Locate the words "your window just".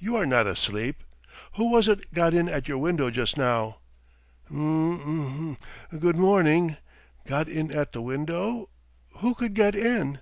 2.66-3.36